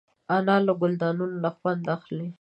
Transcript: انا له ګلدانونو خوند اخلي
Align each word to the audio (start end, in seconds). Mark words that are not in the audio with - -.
انا 0.35 0.55
له 0.65 0.73
ګلدانونو 0.81 1.37
خوند 1.57 1.85
اخلي 1.95 2.27